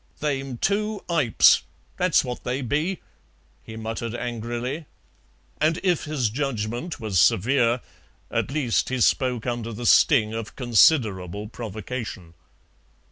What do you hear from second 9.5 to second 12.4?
the sting of considerable provocation.